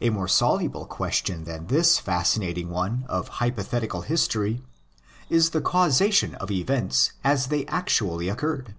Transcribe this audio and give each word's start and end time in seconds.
A 0.00 0.10
more 0.10 0.28
soluble 0.28 0.86
question 0.86 1.42
than 1.42 1.66
this 1.66 1.98
fascinating 1.98 2.70
one 2.70 3.04
of 3.08 3.26
hypothetical 3.42 4.02
history 4.02 4.62
is 5.28 5.50
the 5.50 5.60
causation 5.60 6.36
of 6.36 6.52
events 6.52 7.14
as 7.24 7.48
they 7.48 7.66
actually 7.66 8.28
occurred. 8.28 8.76